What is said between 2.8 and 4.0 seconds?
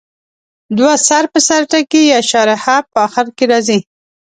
په اخر کې راځي.